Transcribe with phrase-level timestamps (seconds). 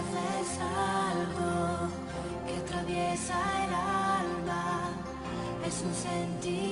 [0.00, 1.88] amistad es algo
[2.46, 4.64] que atraviesa el alma,
[5.66, 6.69] es un sentimiento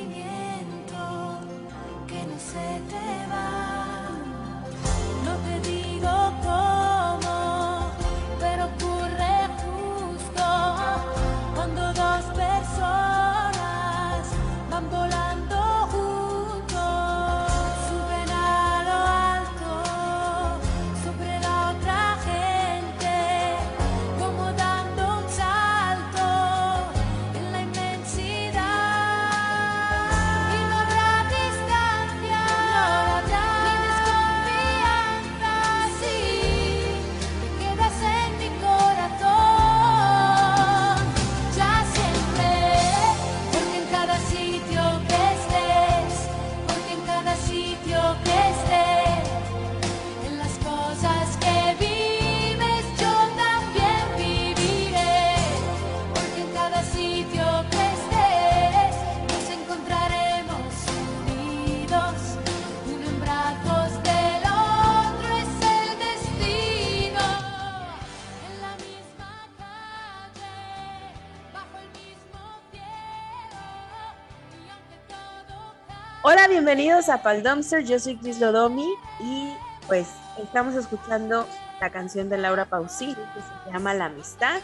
[76.49, 77.85] Bienvenidos a Pal Dumpster.
[77.85, 78.89] Yo soy Cris Lodomi
[79.21, 79.53] y
[79.87, 80.09] pues
[80.43, 81.47] estamos escuchando
[81.79, 84.61] la canción de Laura Pausini que se llama La Amistad.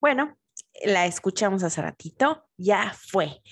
[0.00, 0.38] Bueno,
[0.84, 3.42] la escuchamos hace ratito, ya fue.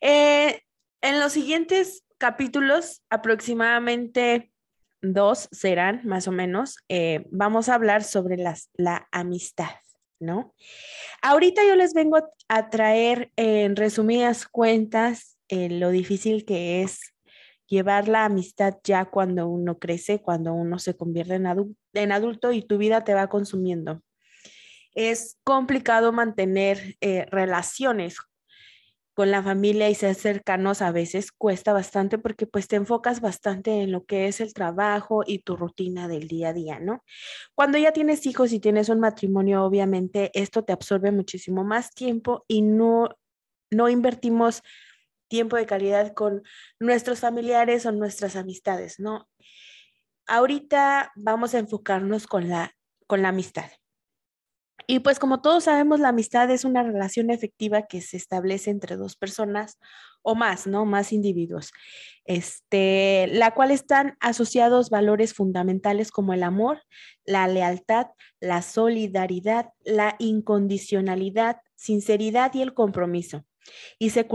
[0.00, 0.62] Eh,
[1.00, 4.52] en los siguientes capítulos, aproximadamente
[5.00, 9.76] dos serán más o menos, eh, vamos a hablar sobre la amistad,
[10.18, 10.54] ¿no?
[11.22, 17.14] Ahorita yo les vengo a traer en resumidas cuentas eh, lo difícil que es
[17.66, 22.52] llevar la amistad ya cuando uno crece, cuando uno se convierte en, adu- en adulto
[22.52, 24.02] y tu vida te va consumiendo.
[24.94, 28.16] Es complicado mantener eh, relaciones
[29.14, 33.82] con la familia y ser cercanos a veces cuesta bastante porque pues te enfocas bastante
[33.82, 37.04] en lo que es el trabajo y tu rutina del día a día, ¿no?
[37.54, 42.44] Cuando ya tienes hijos y tienes un matrimonio, obviamente esto te absorbe muchísimo más tiempo
[42.48, 43.10] y no,
[43.70, 44.62] no invertimos
[45.30, 46.42] tiempo de calidad con
[46.78, 49.30] nuestros familiares o nuestras amistades, ¿no?
[50.26, 52.76] Ahorita vamos a enfocarnos con la,
[53.06, 53.70] con la amistad.
[54.86, 58.96] Y pues como todos sabemos, la amistad es una relación efectiva que se establece entre
[58.96, 59.78] dos personas
[60.22, 60.84] o más, ¿no?
[60.84, 61.70] Más individuos,
[62.24, 66.82] este, la cual están asociados valores fundamentales como el amor,
[67.24, 68.08] la lealtad,
[68.40, 73.44] la solidaridad, la incondicionalidad, sinceridad y el compromiso.
[73.98, 74.26] Y se,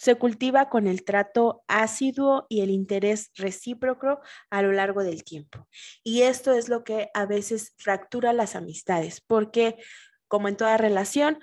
[0.00, 5.68] se cultiva con el trato asiduo y el interés recíproco a lo largo del tiempo.
[6.02, 9.76] Y esto es lo que a veces fractura las amistades, porque
[10.26, 11.38] como en toda relación,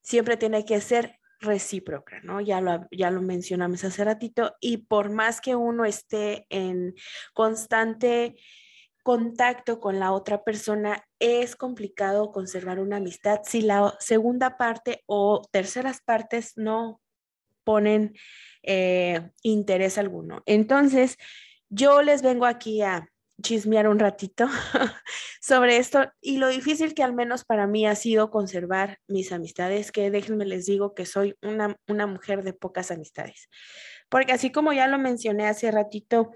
[0.00, 2.40] siempre tiene que ser recíproca, ¿no?
[2.40, 6.94] Ya lo, ya lo mencionamos hace ratito, y por más que uno esté en
[7.34, 8.36] constante
[9.02, 15.42] contacto con la otra persona, es complicado conservar una amistad si la segunda parte o
[15.50, 17.01] terceras partes no
[17.64, 18.14] ponen
[18.62, 20.42] eh, interés alguno.
[20.46, 21.18] Entonces,
[21.68, 23.08] yo les vengo aquí a
[23.42, 24.46] chismear un ratito
[25.40, 29.90] sobre esto y lo difícil que al menos para mí ha sido conservar mis amistades,
[29.90, 33.48] que déjenme les digo que soy una, una mujer de pocas amistades.
[34.08, 36.32] Porque así como ya lo mencioné hace ratito,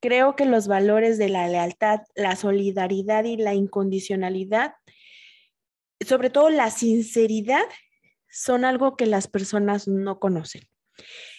[0.00, 4.74] creo que los valores de la lealtad, la solidaridad y la incondicionalidad,
[6.06, 7.64] sobre todo la sinceridad,
[8.36, 10.62] son algo que las personas no conocen.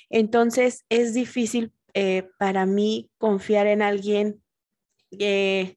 [0.09, 4.41] Entonces es difícil eh, para mí confiar en alguien
[5.11, 5.75] eh,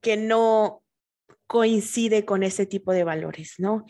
[0.00, 0.82] que no
[1.46, 3.84] coincide con ese tipo de valores, ¿no?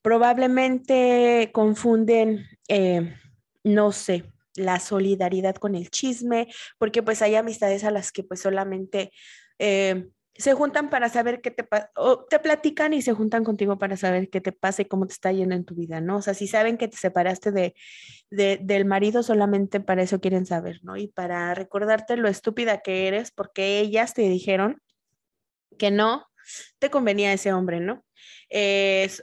[0.00, 3.14] Probablemente confunden, eh,
[3.62, 4.24] no sé,
[4.56, 6.48] la solidaridad con el chisme,
[6.78, 9.10] porque pues hay amistades a las que pues solamente
[10.36, 13.96] se juntan para saber qué te pasa, o te platican y se juntan contigo para
[13.96, 16.16] saber qué te pasa y cómo te está yendo en tu vida, ¿no?
[16.16, 17.74] O sea, si saben que te separaste de,
[18.30, 20.96] de, del marido, solamente para eso quieren saber, ¿no?
[20.96, 24.82] Y para recordarte lo estúpida que eres, porque ellas te dijeron
[25.78, 26.26] que no
[26.78, 28.04] te convenía ese hombre, ¿no?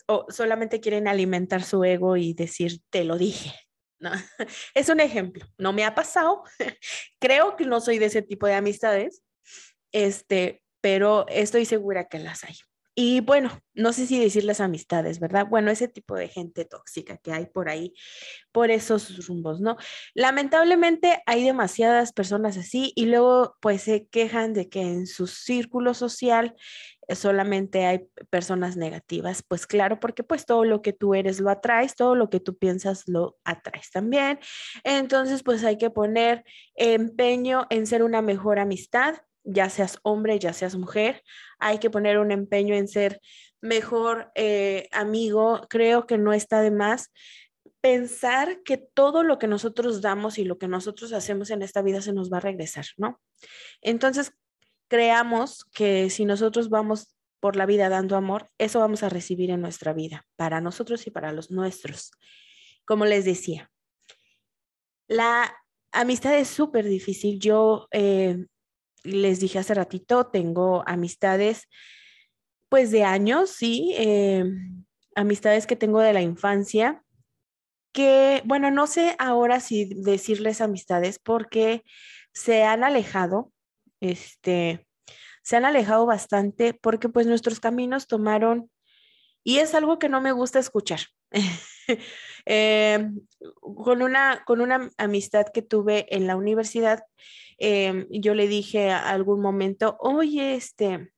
[0.08, 3.54] O solamente quieren alimentar su ego y decir, te lo dije,
[4.00, 4.12] ¿no?
[4.75, 6.44] Es un ejemplo, no me ha pasado,
[7.19, 9.24] creo que no soy de ese tipo de amistades,
[9.92, 12.56] este, pero estoy segura que las hay.
[12.94, 15.48] Y bueno, no sé si decirles amistades, ¿verdad?
[15.50, 17.94] Bueno, ese tipo de gente tóxica que hay por ahí,
[18.51, 19.78] por esos rumbos, ¿no?
[20.13, 25.94] Lamentablemente hay demasiadas personas así y luego pues se quejan de que en su círculo
[25.94, 26.54] social
[27.16, 29.42] solamente hay personas negativas.
[29.48, 32.57] Pues claro, porque pues todo lo que tú eres lo atraes, todo lo que tú
[32.57, 34.39] piensas lo atraes también.
[34.84, 36.44] Entonces, pues hay que poner
[36.75, 41.24] empeño en ser una mejor amistad, ya seas hombre, ya seas mujer.
[41.60, 43.20] Hay que poner un empeño en ser
[43.62, 45.62] mejor eh, amigo.
[45.70, 47.12] Creo que no está de más
[47.82, 52.02] pensar que todo lo que nosotros damos y lo que nosotros hacemos en esta vida
[52.02, 53.20] se nos va a regresar, ¿no?
[53.82, 54.34] Entonces,
[54.88, 59.62] creamos que si nosotros vamos por la vida dando amor, eso vamos a recibir en
[59.62, 62.12] nuestra vida, para nosotros y para los nuestros.
[62.86, 63.72] Como les decía,
[65.08, 65.52] la
[65.92, 67.40] amistad es súper difícil.
[67.40, 68.46] Yo eh,
[69.03, 71.68] les dije hace ratito, tengo amistades
[72.69, 74.45] pues de años, sí, eh,
[75.15, 77.03] amistades que tengo de la infancia,
[77.92, 81.83] que, bueno, no sé ahora si decirles amistades porque
[82.33, 83.51] se han alejado,
[84.00, 84.88] este,
[85.44, 88.71] se han alejado bastante porque pues nuestros caminos tomaron,
[89.44, 91.01] y es algo que no me gusta escuchar.
[92.45, 93.07] Eh,
[93.83, 97.04] con, una, con una amistad que tuve en la universidad,
[97.57, 101.12] em, yo le dije a algún momento, oye, este,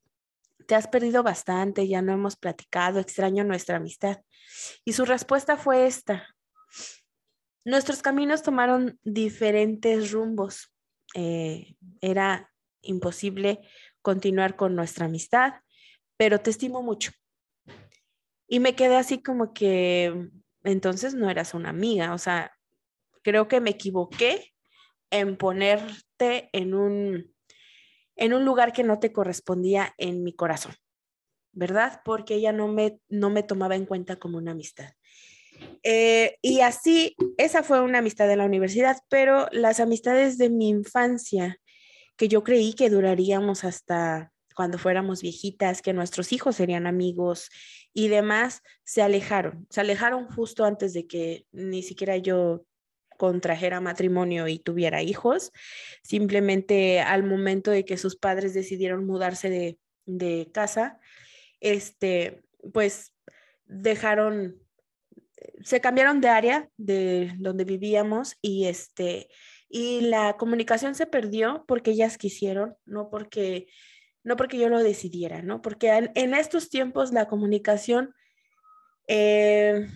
[0.68, 4.21] te has perdido bastante, ya no hemos platicado, extraño nuestra amistad.
[4.86, 6.33] Y su respuesta fue esta,
[7.65, 10.74] Nuestros caminos tomaron diferentes rumbos.
[11.16, 12.51] Eh, era
[12.81, 13.62] imposible
[14.01, 15.54] continuar con nuestra amistad,
[16.18, 17.12] pero te estimo mucho.
[18.50, 20.30] Y me quedé así como que
[20.63, 22.51] entonces no eras una amiga, o sea,
[23.21, 24.54] creo que me equivoqué
[25.10, 27.33] en ponerte en un,
[28.15, 30.74] en un lugar que no te correspondía en mi corazón,
[31.51, 32.01] ¿verdad?
[32.04, 34.94] Porque ella no me, no me tomaba en cuenta como una amistad.
[35.83, 40.69] Eh, y así, esa fue una amistad de la universidad, pero las amistades de mi
[40.69, 41.57] infancia,
[42.18, 47.50] que yo creí que duraríamos hasta cuando fuéramos viejitas, que nuestros hijos serían amigos
[47.94, 49.68] y demás, se alejaron.
[49.70, 52.66] Se alejaron justo antes de que ni siquiera yo
[53.18, 55.52] contrajera matrimonio y tuviera hijos.
[56.04, 61.00] Simplemente al momento de que sus padres decidieron mudarse de, de casa,
[61.60, 63.14] este, pues
[63.66, 64.60] dejaron
[65.64, 69.30] se cambiaron de área de donde vivíamos y este
[69.70, 73.68] y la comunicación se perdió porque ellas quisieron, no porque
[74.24, 75.62] no porque yo lo decidiera, ¿no?
[75.62, 78.14] Porque en, estos tiempos la comunicación
[79.08, 79.88] eh,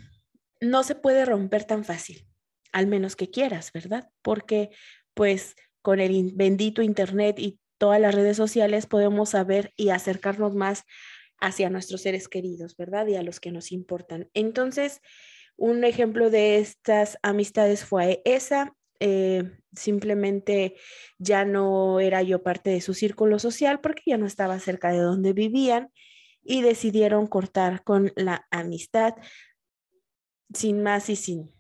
[0.60, 2.28] no se puede romper tan fácil,
[2.72, 4.10] al menos que quieras, ¿verdad?
[4.22, 4.70] Porque
[5.14, 10.84] pues con el bendito internet y todas las redes sociales podemos saber y acercarnos más
[11.40, 13.08] hacia nuestros seres queridos, ¿verdad?
[13.08, 14.30] Y a los que nos importan.
[14.34, 15.02] Entonces,
[15.56, 18.76] un ejemplo de estas amistades fue esa.
[19.00, 20.76] Eh, simplemente
[21.20, 25.00] ya no era yo parte de su círculo social porque ya no estaba cerca de
[25.00, 25.92] donde vivían
[26.44, 29.14] y decidieron cortar con la amistad
[30.54, 31.52] sin más y sin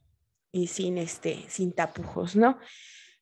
[0.51, 2.57] y sin este sin tapujos, ¿no?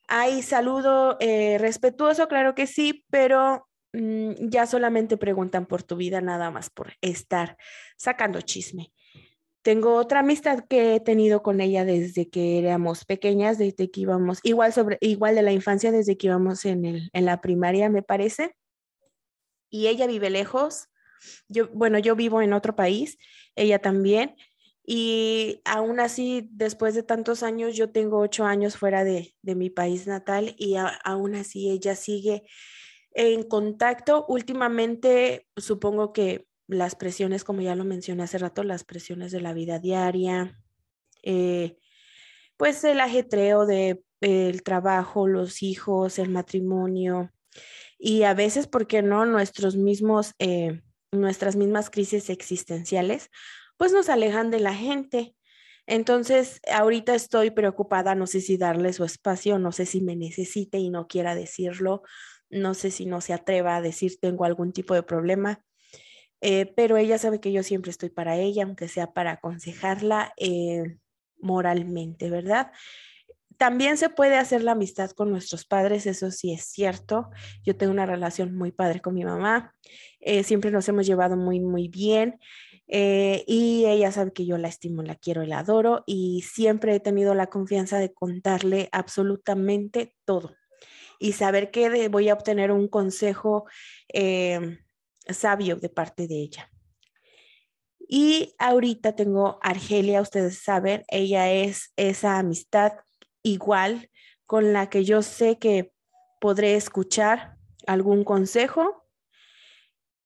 [0.07, 6.21] Hay saludo eh, respetuoso, claro que sí, pero mm, ya solamente preguntan por tu vida
[6.21, 7.57] nada más por estar
[7.97, 8.93] sacando chisme.
[9.65, 14.39] Tengo otra amistad que he tenido con ella desde que éramos pequeñas, desde que íbamos,
[14.43, 18.03] igual, sobre, igual de la infancia, desde que íbamos en, el, en la primaria, me
[18.03, 18.55] parece.
[19.71, 20.89] Y ella vive lejos.
[21.47, 23.17] Yo, bueno, yo vivo en otro país,
[23.55, 24.35] ella también.
[24.85, 29.71] Y aún así, después de tantos años, yo tengo ocho años fuera de, de mi
[29.71, 32.43] país natal y aún así ella sigue
[33.13, 34.27] en contacto.
[34.27, 39.53] Últimamente, supongo que las presiones, como ya lo mencioné hace rato, las presiones de la
[39.53, 40.59] vida diaria,
[41.23, 41.77] eh,
[42.57, 44.01] pues el ajetreo de
[44.63, 47.31] trabajo, los hijos, el matrimonio
[47.97, 49.25] y a veces, ¿por qué no?
[49.25, 50.81] Nuestros mismos, eh,
[51.11, 53.29] nuestras mismas crisis existenciales,
[53.77, 55.35] pues nos alejan de la gente.
[55.87, 60.79] Entonces, ahorita estoy preocupada, no sé si darle su espacio, no sé si me necesite
[60.79, 62.01] y no quiera decirlo,
[62.49, 65.63] no sé si no se atreva a decir tengo algún tipo de problema.
[66.47, 70.99] Eh, pero ella sabe que yo siempre estoy para ella, aunque sea para aconsejarla eh,
[71.39, 72.71] moralmente, ¿verdad?
[73.57, 77.31] También se puede hacer la amistad con nuestros padres, eso sí es cierto.
[77.63, 79.73] Yo tengo una relación muy padre con mi mamá,
[80.19, 82.37] eh, siempre nos hemos llevado muy, muy bien.
[82.87, 86.99] y ella sabe que yo la estimo, la quiero y la adoro y siempre he
[86.99, 90.55] tenido la confianza de contarle absolutamente todo
[91.17, 93.65] y saber que voy a obtener un consejo
[95.29, 96.71] sabio de parte de ella.
[98.07, 102.93] Y ahorita tengo Argelia, ustedes saben, ella es esa amistad
[103.41, 104.11] igual
[104.45, 105.91] con la que yo sé que
[106.39, 109.05] podré escuchar algún consejo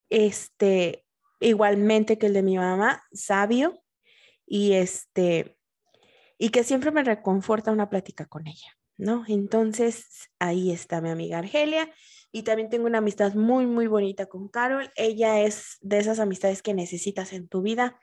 [0.09, 1.05] este,
[1.39, 3.81] igualmente que el de mi mamá, sabio
[4.45, 5.57] y este,
[6.37, 9.23] y que siempre me reconforta una plática con ella, ¿no?
[9.27, 11.91] Entonces, ahí está mi amiga Argelia
[12.31, 14.91] y también tengo una amistad muy, muy bonita con Carol.
[14.95, 17.99] Ella es de esas amistades que necesitas en tu vida,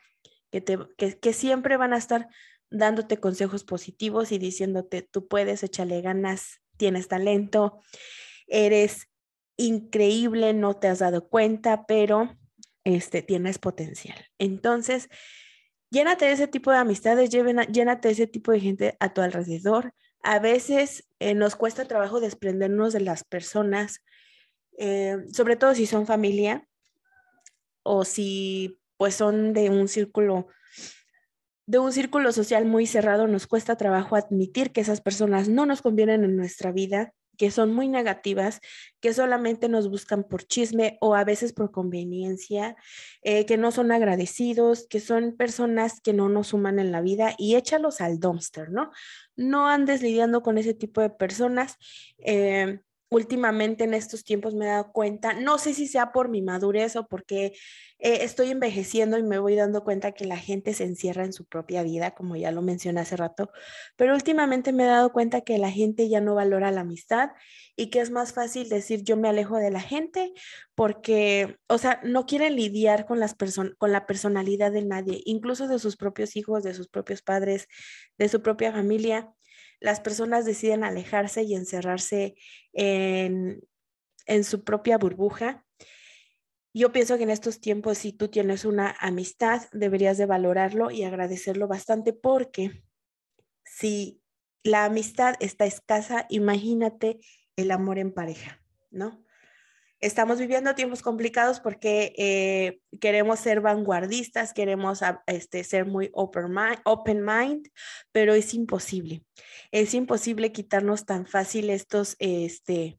[0.50, 2.28] que, te, que, que siempre van a estar
[2.70, 7.80] dándote consejos positivos y diciéndote, tú puedes, échale ganas, tienes talento,
[8.46, 9.08] eres
[9.58, 12.36] increíble, no te has dado cuenta, pero
[12.84, 14.18] este, tienes potencial.
[14.38, 15.10] Entonces,
[15.90, 19.92] llénate de ese tipo de amistades, llénate de ese tipo de gente a tu alrededor.
[20.28, 24.02] A veces eh, nos cuesta trabajo desprendernos de las personas,
[24.76, 26.66] eh, sobre todo si son familia
[27.84, 30.48] o si pues son de un círculo
[31.66, 35.80] de un círculo social muy cerrado, nos cuesta trabajo admitir que esas personas no nos
[35.80, 38.60] convienen en nuestra vida, que son muy negativas,
[39.00, 42.76] que solamente nos buscan por chisme o a veces por conveniencia,
[43.22, 47.34] eh, que no son agradecidos, que son personas que no nos suman en la vida
[47.38, 48.90] y échalos al dumpster, ¿no?
[49.36, 51.76] No andes lidiando con ese tipo de personas.
[52.18, 56.42] Eh, últimamente en estos tiempos me he dado cuenta, no sé si sea por mi
[56.42, 57.52] madurez o porque
[57.98, 61.44] eh, estoy envejeciendo y me voy dando cuenta que la gente se encierra en su
[61.46, 63.50] propia vida, como ya lo mencioné hace rato,
[63.96, 67.30] pero últimamente me he dado cuenta que la gente ya no valora la amistad
[67.76, 70.32] y que es más fácil decir yo me alejo de la gente
[70.74, 73.36] porque, o sea, no quieren lidiar con, las
[73.78, 77.68] con la personalidad de nadie, incluso de sus propios hijos, de sus propios padres,
[78.18, 79.32] de su propia familia
[79.80, 82.34] las personas deciden alejarse y encerrarse
[82.72, 83.62] en,
[84.42, 85.64] su propia burbuja.
[86.74, 91.04] Yo pienso que en estos tiempos, si tú tienes una amistad, deberías de valorarlo y
[91.04, 92.82] agradecerlo bastante porque
[93.64, 94.20] si
[94.62, 97.20] la amistad está escasa, imagínate
[97.56, 99.25] el amor en pareja, ¿no?
[100.00, 106.48] Estamos viviendo tiempos complicados porque eh, queremos ser vanguardistas, queremos ah, este, ser muy open
[106.48, 107.68] mind, open mind,
[108.12, 109.22] pero es imposible.
[109.70, 112.98] Es imposible quitarnos tan fácil estos, este,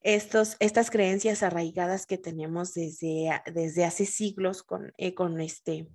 [0.00, 5.88] estos, estas creencias arraigadas que tenemos desde, desde hace siglos con, eh, con, este,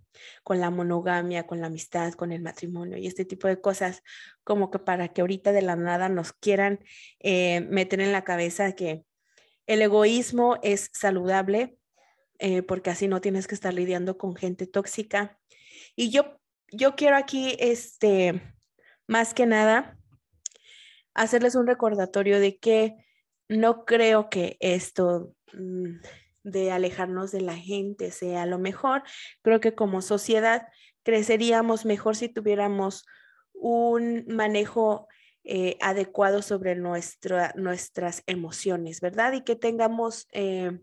[0.43, 4.03] con la monogamia, con la amistad, con el matrimonio y este tipo de cosas,
[4.43, 6.79] como que para que ahorita de la nada nos quieran
[7.19, 9.03] eh, meter en la cabeza que
[9.67, 11.77] el egoísmo es saludable
[12.39, 15.39] eh, porque así no tienes que estar lidiando con gente tóxica.
[15.95, 16.39] Y yo,
[16.71, 18.41] yo quiero aquí, este,
[19.07, 19.97] más que nada,
[21.13, 22.95] hacerles un recordatorio de que
[23.47, 26.01] no creo que esto mm,
[26.43, 29.03] de alejarnos de la gente sea lo mejor.
[29.41, 30.67] Creo que como sociedad
[31.03, 33.05] creceríamos mejor si tuviéramos
[33.53, 35.07] un manejo
[35.45, 39.33] eh, adecuado sobre nuestras emociones, ¿verdad?
[39.33, 40.79] Y que tengamos eh,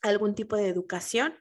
[0.00, 1.34] algún tipo de educación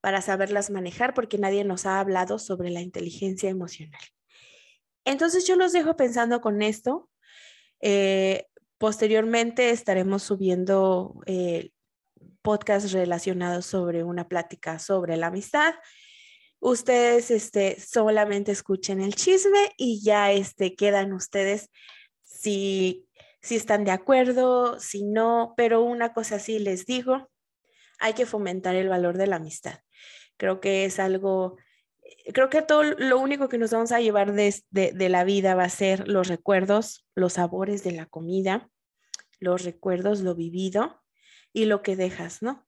[0.00, 4.00] para saberlas manejar, porque nadie nos ha hablado sobre la inteligencia emocional.
[5.04, 7.08] Entonces yo los dejo pensando con esto.
[7.80, 8.46] Eh,
[8.76, 11.14] posteriormente estaremos subiendo
[12.42, 15.74] podcasts relacionados sobre una plática sobre la amistad
[16.60, 21.70] ustedes este, solamente escuchen el chisme y ya este, quedan ustedes
[22.22, 23.08] si,
[23.42, 27.28] si están de acuerdo, si no, pero una cosa sí les digo,
[27.98, 29.80] hay que fomentar el valor de la amistad.
[30.36, 31.56] Creo que es algo,
[32.32, 35.64] creo que todo lo único que nos vamos a llevar de, de la vida va
[35.64, 38.70] a ser los recuerdos, los sabores de la comida,
[39.38, 41.02] los recuerdos, lo vivido
[41.52, 42.66] y lo que dejas, ¿no?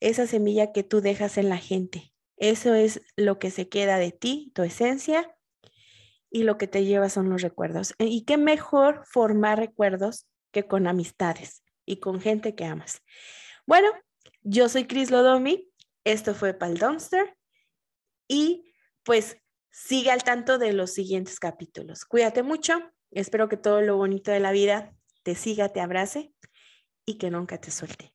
[0.00, 2.11] Esa semilla que tú dejas en la gente
[2.42, 5.32] eso es lo que se queda de ti, tu esencia,
[6.28, 7.94] y lo que te lleva son los recuerdos.
[7.98, 13.00] E, y qué mejor formar recuerdos que con amistades y con gente que amas.
[13.64, 13.88] Bueno,
[14.40, 15.70] yo soy Chris Lodomi,
[16.02, 17.36] esto fue Pal Dumpster
[18.26, 19.36] y pues
[19.70, 22.04] sigue al tanto de los siguientes capítulos.
[22.04, 26.34] Cuídate mucho, espero que todo lo bonito de la vida te siga, te abrace
[27.06, 28.12] y que nunca te suelte.